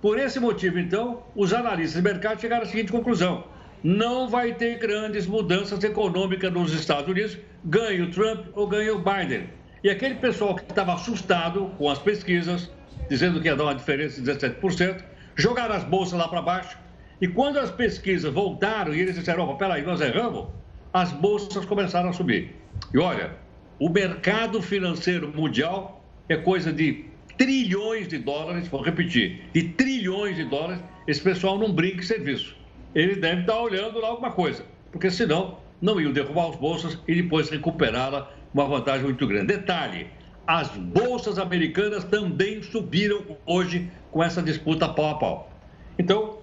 [0.00, 3.44] Por esse motivo, então, os analistas de mercado chegaram à seguinte conclusão:
[3.82, 8.98] não vai ter grandes mudanças econômicas nos Estados Unidos, ganhe o Trump ou ganhe o
[8.98, 9.57] Biden.
[9.82, 12.70] E aquele pessoal que estava assustado com as pesquisas,
[13.08, 15.02] dizendo que ia dar uma diferença de 17%,
[15.36, 16.76] jogaram as bolsas lá para baixo
[17.20, 20.46] e quando as pesquisas voltaram e eles disseram, opa, peraí, nós erramos,
[20.92, 22.56] as bolsas começaram a subir.
[22.92, 23.36] E olha,
[23.78, 27.04] o mercado financeiro mundial é coisa de
[27.36, 32.56] trilhões de dólares, vou repetir, de trilhões de dólares, esse pessoal não brinca em serviço.
[32.94, 37.14] Ele deve estar olhando lá alguma coisa, porque senão não iam derrubar as bolsas e
[37.14, 39.46] depois recuperá-la uma vantagem muito grande.
[39.46, 40.06] Detalhe,
[40.46, 45.52] as bolsas americanas também subiram hoje com essa disputa pau a pau.
[45.98, 46.38] Então,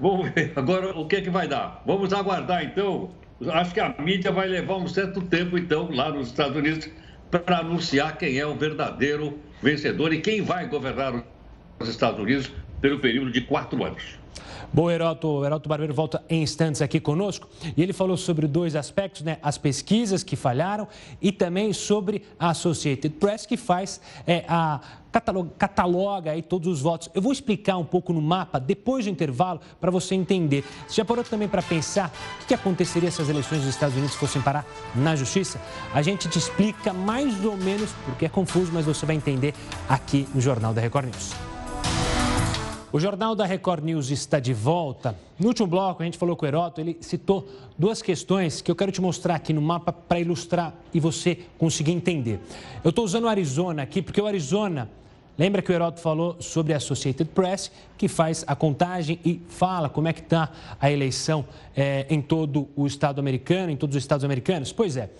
[0.00, 1.82] Vamos ver agora o que é que vai dar.
[1.86, 3.10] Vamos aguardar então.
[3.52, 6.88] Acho que a mídia vai levar um certo tempo então lá nos Estados Unidos
[7.30, 11.22] para anunciar quem é o verdadeiro vencedor e quem vai governar
[11.78, 12.50] os Estados Unidos
[12.80, 14.18] pelo período de quatro anos.
[14.72, 19.22] Bom, Heroto, Heroto Barbeiro volta em instantes aqui conosco e ele falou sobre dois aspectos,
[19.22, 19.38] né?
[19.42, 20.86] As pesquisas que falharam
[21.20, 26.80] e também sobre a Associated Press, que faz é, a cataloga, cataloga aí todos os
[26.80, 27.10] votos.
[27.12, 30.64] Eu vou explicar um pouco no mapa depois do intervalo para você entender.
[30.86, 32.12] Você já parou também para pensar
[32.42, 34.64] o que aconteceria se as eleições dos Estados Unidos fossem parar
[34.94, 35.60] na justiça?
[35.92, 39.52] A gente te explica mais ou menos, porque é confuso, mas você vai entender
[39.88, 41.49] aqui no Jornal da Record News.
[42.92, 45.16] O Jornal da Record News está de volta.
[45.38, 47.48] No último bloco, a gente falou com o Heroto, ele citou
[47.78, 51.92] duas questões que eu quero te mostrar aqui no mapa para ilustrar e você conseguir
[51.92, 52.40] entender.
[52.82, 54.90] Eu estou usando o Arizona aqui porque o Arizona,
[55.38, 59.88] lembra que o Heroto falou sobre a Associated Press, que faz a contagem e fala
[59.88, 60.50] como é que está
[60.80, 61.44] a eleição
[61.76, 64.72] é, em todo o estado americano, em todos os estados americanos?
[64.72, 65.10] Pois é,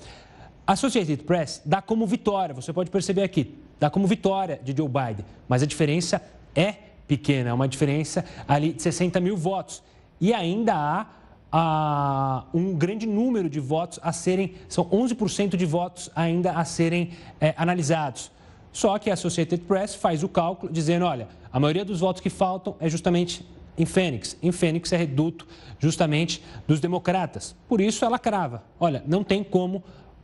[0.67, 4.89] a Associated Press dá como vitória, você pode perceber aqui, dá como vitória de Joe
[4.89, 6.21] Biden, mas a diferença
[6.53, 9.83] é pequena, é uma diferença ali de 60 mil votos.
[10.21, 11.09] E ainda
[11.51, 17.11] há, um grande número de votos a serem, são 11% de votos ainda a serem
[17.41, 18.31] é, analisados.
[18.71, 22.31] Só que a Associated Press faz o cálculo dizendo, olha, a maioria dos votos que
[22.31, 23.45] faltam é justamente
[23.77, 24.37] em Fênix.
[24.41, 25.49] Em Fênix é reduto
[25.81, 27.57] justamente dos democratas.
[27.69, 29.83] Por isso ela crava, olha, não tem como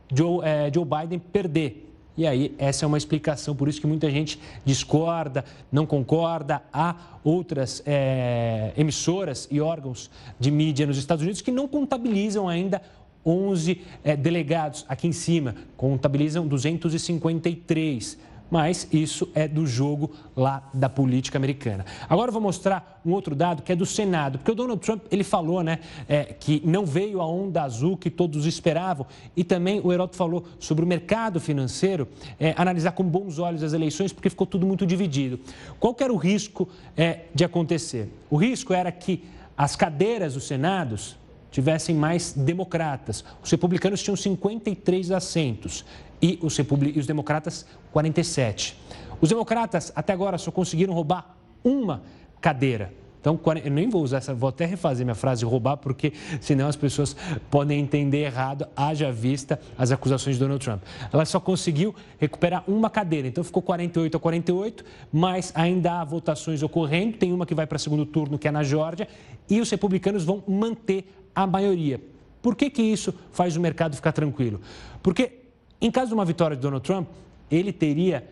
[0.09, 1.86] Joe, é, Joe Biden perder.
[2.17, 6.63] E aí, essa é uma explicação, por isso que muita gente discorda, não concorda.
[6.73, 12.81] Há outras é, emissoras e órgãos de mídia nos Estados Unidos que não contabilizam ainda
[13.23, 18.17] 11 é, delegados aqui em cima, contabilizam 253
[18.49, 21.85] mas isso é do jogo lá da política americana.
[22.09, 25.03] Agora eu vou mostrar um outro dado que é do Senado, porque o Donald Trump
[25.11, 29.05] ele falou, né, é, que não veio a onda azul que todos esperavam
[29.35, 32.07] e também o Heroto falou sobre o mercado financeiro
[32.39, 35.39] é, analisar com bons olhos as eleições porque ficou tudo muito dividido.
[35.79, 38.09] Qual era o risco é, de acontecer?
[38.29, 39.23] O risco era que
[39.57, 41.17] as cadeiras dos senados
[41.49, 43.23] tivessem mais democratas.
[43.43, 45.83] Os republicanos tinham 53 assentos
[46.21, 48.77] e os, e os democratas 47.
[49.19, 52.03] Os democratas até agora só conseguiram roubar uma
[52.39, 52.93] cadeira.
[53.19, 56.77] Então, eu nem vou usar essa, vou até refazer minha frase roubar, porque senão as
[56.77, 57.15] pessoas
[57.49, 60.81] podem entender errado, haja vista as acusações de Donald Trump.
[61.11, 66.63] Ela só conseguiu recuperar uma cadeira, então ficou 48 a 48, mas ainda há votações
[66.63, 67.17] ocorrendo.
[67.17, 69.09] Tem uma que vai para segundo turno, que é na Geórgia,
[69.49, 71.99] e os republicanos vão manter a maioria.
[72.41, 74.61] Por que, que isso faz o mercado ficar tranquilo?
[75.03, 75.36] Porque
[75.79, 77.07] em caso de uma vitória de Donald Trump,
[77.49, 78.27] ele teria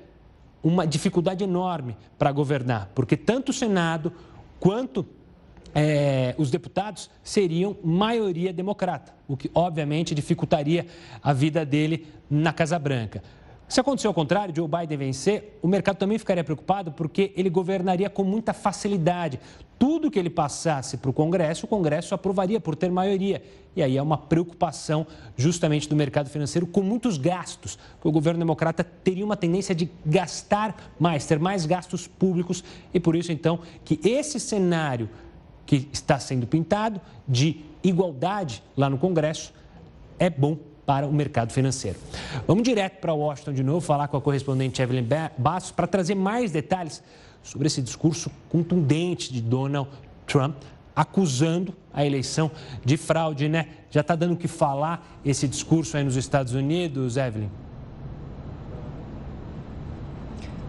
[0.64, 4.12] uma dificuldade enorme para governar, porque tanto o Senado
[4.60, 5.06] quanto
[5.76, 10.88] é, os deputados seriam maioria democrata, o que obviamente dificultaria
[11.22, 13.22] a vida dele na Casa Branca.
[13.68, 18.10] Se acontecer o contrário, Joe Biden vencer, o mercado também ficaria preocupado porque ele governaria
[18.10, 19.40] com muita facilidade.
[19.78, 23.42] Tudo que ele passasse para o Congresso, o Congresso aprovaria por ter maioria.
[23.76, 27.78] E aí é uma preocupação justamente do mercado financeiro com muitos gastos.
[28.04, 32.64] o governo democrata teria uma tendência de gastar mais, ter mais gastos públicos.
[32.94, 35.10] E por isso, então, que esse cenário
[35.66, 39.54] que está sendo pintado de igualdade lá no Congresso
[40.18, 42.00] é bom para o mercado financeiro.
[42.48, 45.08] Vamos direto para Washington de novo, falar com a correspondente Evelyn
[45.38, 47.04] Bastos para trazer mais detalhes
[47.46, 49.88] sobre esse discurso contundente de Donald
[50.26, 50.56] Trump,
[50.96, 52.52] acusando a eleição
[52.84, 53.68] de fraude, né?
[53.92, 57.50] Já está dando o que falar esse discurso aí nos Estados Unidos, Evelyn?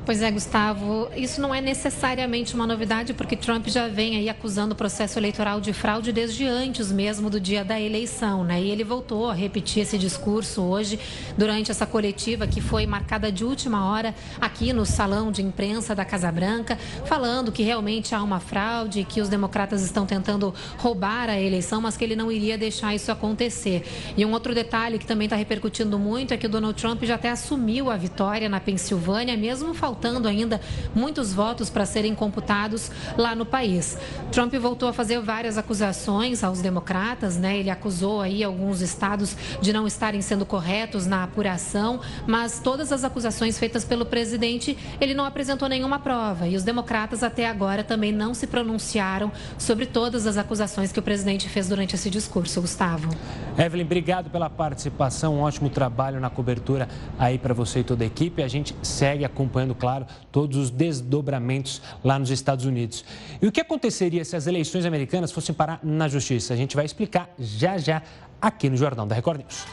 [0.06, 4.72] Pois é, Gustavo, isso não é necessariamente uma novidade, porque Trump já vem aí acusando
[4.72, 8.62] o processo eleitoral de fraude desde antes mesmo do dia da eleição, né?
[8.62, 11.00] E ele voltou a repetir esse discurso hoje
[11.36, 16.04] durante essa coletiva que foi marcada de última hora aqui no salão de imprensa da
[16.04, 21.40] Casa Branca, falando que realmente há uma fraude, que os democratas estão tentando roubar a
[21.40, 23.82] eleição, mas que ele não iria deixar isso acontecer.
[24.16, 27.16] E um outro detalhe que também está repercutindo muito é que o Donald Trump já
[27.16, 30.60] até assumiu a vitória na Pensilvânia, mesmo faltando faltando ainda
[30.94, 33.96] muitos votos para serem computados lá no país.
[34.30, 37.56] Trump voltou a fazer várias acusações aos democratas, né?
[37.56, 43.04] Ele acusou aí alguns estados de não estarem sendo corretos na apuração, mas todas as
[43.04, 46.46] acusações feitas pelo presidente, ele não apresentou nenhuma prova.
[46.46, 51.02] E os democratas até agora também não se pronunciaram sobre todas as acusações que o
[51.02, 53.08] presidente fez durante esse discurso, Gustavo.
[53.56, 56.86] Evelyn, obrigado pela participação, um ótimo trabalho na cobertura
[57.18, 58.42] aí para você e toda a equipe.
[58.42, 63.04] A gente segue acompanhando, claro claro, todos os desdobramentos lá nos Estados Unidos.
[63.40, 66.52] E o que aconteceria se as eleições americanas fossem parar na justiça?
[66.52, 68.02] A gente vai explicar já já
[68.42, 69.64] aqui no Jornal da Record News.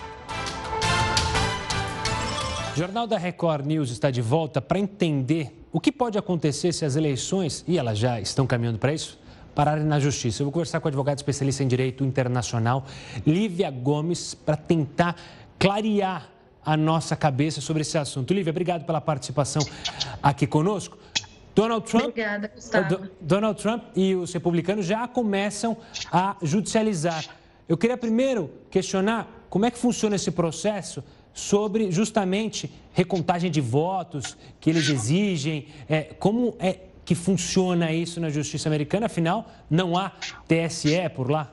[2.75, 6.85] O Jornal da Record News está de volta para entender o que pode acontecer se
[6.85, 9.19] as eleições, e elas já estão caminhando para isso,
[9.55, 10.43] pararem na justiça.
[10.43, 12.85] Eu vou conversar com a advogada especialista em direito internacional,
[13.25, 15.15] Lívia Gomes, para tentar
[15.57, 16.32] clarear
[16.65, 18.33] a nossa cabeça sobre esse assunto.
[18.33, 19.61] Lívia, obrigado pela participação
[20.21, 20.97] aqui conosco.
[21.55, 23.09] Donald Trump, Obrigada, Gustavo.
[23.21, 25.77] Donald Trump e os republicanos já começam
[26.11, 27.23] a judicializar.
[27.69, 31.03] Eu queria primeiro questionar como é que funciona esse processo
[31.33, 38.29] sobre justamente recontagem de votos que eles exigem, é, como é que funciona isso na
[38.29, 40.11] justiça americana, afinal, não há
[40.47, 41.51] TSE por lá?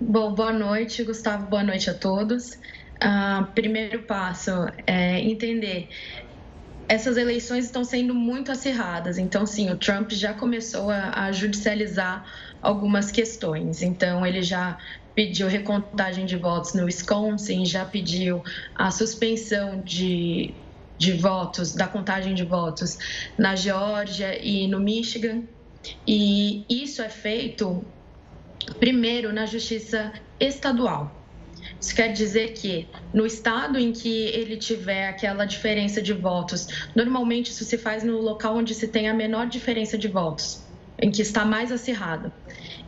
[0.00, 2.58] Bom, boa noite, Gustavo, boa noite a todos.
[3.02, 4.50] Uh, primeiro passo
[4.86, 5.88] é entender
[6.90, 9.16] essas eleições estão sendo muito acirradas.
[9.16, 12.26] Então, sim, o Trump já começou a, a, judicializar
[12.60, 13.80] algumas questões.
[13.80, 14.76] Então, ele já
[15.14, 18.42] pediu recontagem de votos no Wisconsin, já pediu
[18.74, 20.52] a suspensão de,
[20.98, 22.98] de votos, da contagem de votos
[23.38, 25.44] na Geórgia e no Michigan.
[26.04, 27.84] E isso é feito
[28.80, 31.19] primeiro na justiça estadual.
[31.80, 37.50] Isso quer dizer que no estado em que ele tiver aquela diferença de votos, normalmente
[37.50, 40.62] isso se faz no local onde se tem a menor diferença de votos,
[41.00, 42.30] em que está mais acirrado.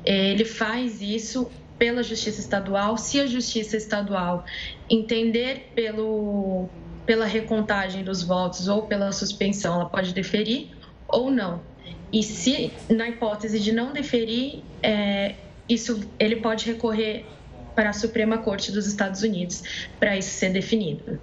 [0.04, 4.44] Ele faz isso pela justiça estadual, se a justiça estadual
[4.90, 6.68] entender pelo,
[7.06, 10.68] pela recontagem dos votos ou pela suspensão, ela pode deferir
[11.08, 11.62] ou não.
[12.12, 15.34] E se, na hipótese de não deferir, é,
[15.68, 17.24] isso ele pode recorrer
[17.74, 19.62] para a Suprema Corte dos Estados Unidos
[19.98, 21.20] para isso ser definido.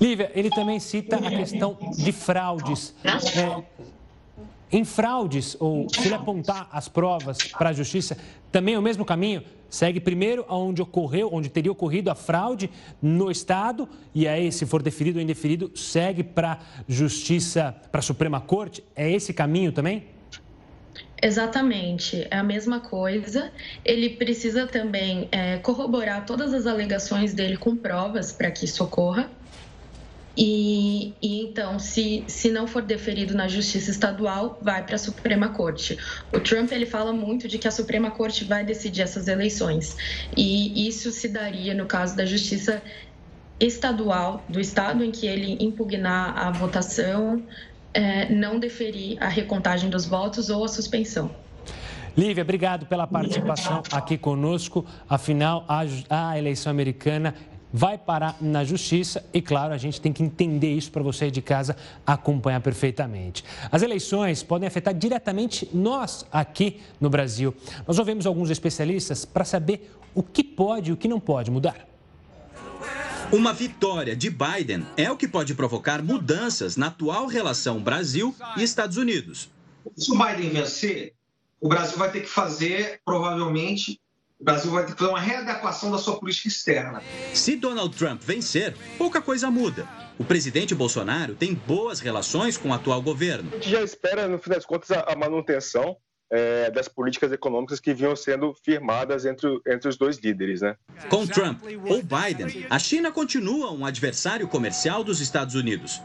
[0.00, 2.94] Lívia, ele também cita a questão de fraudes.
[3.04, 3.62] É,
[4.70, 8.16] em fraudes, ou se ele apontar as provas para a justiça,
[8.50, 9.42] também é o mesmo caminho?
[9.70, 12.70] Segue primeiro aonde ocorreu, onde teria ocorrido a fraude
[13.00, 16.58] no Estado, e aí, se for deferido ou indeferido, segue para a
[16.88, 18.82] Justiça, para a Suprema Corte?
[18.94, 20.04] É esse caminho também?
[21.22, 23.52] Exatamente, é a mesma coisa.
[23.84, 29.30] Ele precisa também é, corroborar todas as alegações dele com provas para que isso ocorra.
[30.38, 35.48] E, e, então, se, se não for deferido na Justiça Estadual, vai para a Suprema
[35.54, 35.96] Corte.
[36.30, 39.96] O Trump ele fala muito de que a Suprema Corte vai decidir essas eleições.
[40.36, 42.82] E isso se daria no caso da Justiça
[43.58, 47.46] Estadual, do estado em que ele impugnar a votação
[47.96, 51.30] é, não deferir a recontagem dos votos ou a suspensão.
[52.16, 54.84] Lívia, obrigado pela participação aqui conosco.
[55.08, 57.34] Afinal, a, a eleição americana
[57.72, 61.42] vai parar na justiça e, claro, a gente tem que entender isso para você de
[61.42, 61.76] casa
[62.06, 63.44] acompanhar perfeitamente.
[63.70, 67.54] As eleições podem afetar diretamente nós aqui no Brasil.
[67.86, 71.95] Nós ouvimos alguns especialistas para saber o que pode e o que não pode mudar.
[73.32, 78.62] Uma vitória de Biden é o que pode provocar mudanças na atual relação Brasil e
[78.62, 79.50] Estados Unidos.
[79.96, 81.12] Se o Biden vencer,
[81.60, 84.00] o Brasil vai ter que fazer, provavelmente,
[84.38, 87.02] o Brasil vai ter que fazer uma readequação da sua política externa.
[87.34, 89.88] Se Donald Trump vencer, pouca coisa muda.
[90.16, 93.50] O presidente Bolsonaro tem boas relações com o atual governo.
[93.50, 95.96] A gente já espera, no fim das contas, a manutenção
[96.30, 100.60] é, das políticas econômicas que vinham sendo firmadas entre, entre os dois líderes.
[100.60, 100.76] Né?
[101.08, 106.00] Com Trump ou Biden, a China continua um adversário comercial dos Estados Unidos.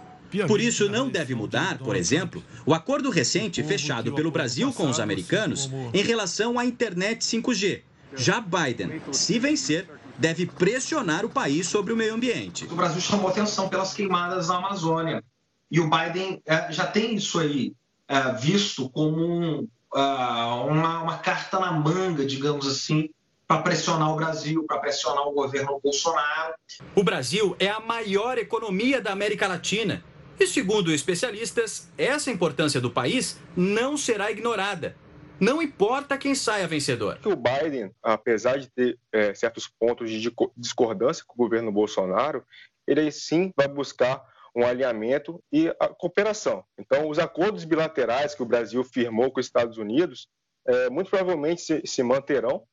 [0.48, 5.00] Por isso, não deve mudar, por exemplo, o acordo recente fechado pelo Brasil com os
[5.00, 7.82] americanos em relação à internet 5G.
[8.16, 12.66] Já Biden, se vencer, deve pressionar o país sobre o meio ambiente.
[12.66, 15.24] O Brasil chamou atenção pelas queimadas na Amazônia.
[15.70, 17.74] E o Biden é, já tem isso aí
[18.08, 23.10] é, visto como um, uh, uma, uma carta na manga, digamos assim,
[23.48, 26.54] para pressionar o Brasil, para pressionar o governo Bolsonaro.
[26.96, 30.04] O Brasil é a maior economia da América Latina.
[30.40, 34.96] E, segundo especialistas, essa importância do país não será ignorada.
[35.40, 37.20] Não importa quem saia vencedor.
[37.26, 42.44] O Biden, apesar de ter é, certos pontos de discordância com o governo Bolsonaro,
[42.88, 44.24] ele sim vai buscar
[44.56, 46.64] um alinhamento e a cooperação.
[46.78, 50.28] Então, os acordos bilaterais que o Brasil firmou com os Estados Unidos,
[50.68, 52.64] é, muito provavelmente se, se manterão.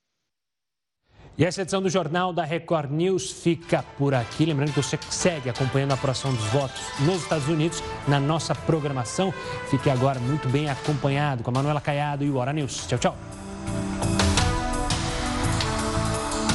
[1.37, 4.45] E essa edição do Jornal da Record News fica por aqui.
[4.45, 9.33] Lembrando que você segue acompanhando a apuração dos votos nos Estados Unidos na nossa programação.
[9.71, 12.89] Fique agora muito bem acompanhado com a Manuela Caiado e o Hora News.
[12.89, 13.17] Tchau, tchau.